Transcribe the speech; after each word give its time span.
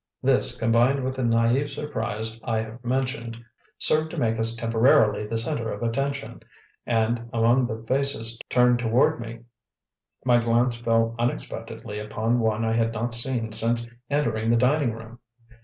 This, 0.23 0.57
combined 0.59 1.03
with 1.03 1.17
the 1.17 1.23
naive 1.23 1.69
surprise 1.69 2.39
I 2.43 2.61
have 2.63 2.83
mentioned, 2.83 3.37
served 3.77 4.09
to 4.09 4.17
make 4.17 4.39
us 4.39 4.55
temporarily 4.55 5.27
the 5.27 5.37
centre 5.37 5.71
of 5.71 5.83
attention, 5.83 6.39
and, 6.87 7.29
among 7.31 7.67
the 7.67 7.85
faces 7.87 8.39
turned 8.49 8.79
toward 8.79 9.21
me, 9.21 9.41
my 10.25 10.39
glance 10.39 10.77
fell 10.77 11.15
unexpectedly 11.19 11.99
upon 11.99 12.39
one 12.39 12.65
I 12.65 12.75
had 12.75 12.93
not 12.93 13.13
seen 13.13 13.51
since 13.51 13.87
entering 14.09 14.49
the 14.49 14.57
dining 14.57 14.93
room. 14.93 15.19